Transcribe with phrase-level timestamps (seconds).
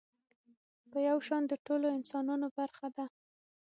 [0.91, 3.05] په يو شان د ټولو انسانانو برخه ده.